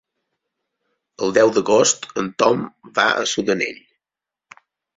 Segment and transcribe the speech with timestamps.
[1.25, 2.65] El deu d'agost en Tom
[2.99, 3.81] va a Sudanell.